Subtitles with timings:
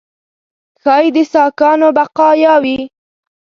[0.81, 2.77] ښایي د ساکانو بقایاوي.